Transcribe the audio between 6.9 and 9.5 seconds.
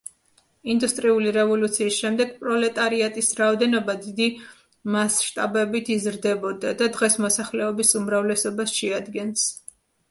დღეს მოსახლეობის უმრავლესობას შეადგენს.